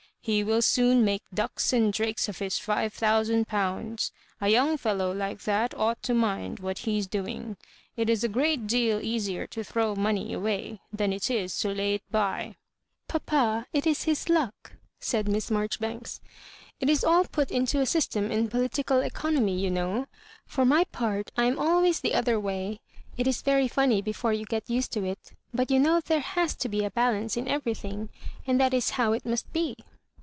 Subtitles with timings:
[0.23, 4.11] He will soon make ducks and drakes of his five thousand pounds.
[4.41, 7.57] ^ young fellow like that ought to mind what he*s doing.
[7.97, 12.55] It is a great deal easier to throw money away than to lay it by."
[12.83, 16.21] '* Papa^ it is his luck," said Miss Marjoribanks;
[16.79, 20.05] it is all put iuto a system in political economy, you know.
[20.45, 22.79] For my part, I am always the other way.
[23.17, 26.53] It is very funny before you get used to it; but you know there has
[26.57, 28.09] to be a balance in every thing,
[28.45, 29.75] and that is how it must be."